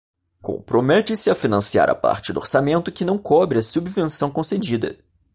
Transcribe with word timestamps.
Compromete-se 0.41 1.29
a 1.29 1.35
financiar 1.35 1.87
a 1.87 1.93
parte 1.93 2.33
do 2.33 2.39
orçamento 2.39 2.91
que 2.91 3.05
não 3.05 3.19
cobre 3.19 3.59
a 3.59 3.61
subvenção 3.61 4.31
concedida. 4.31 4.97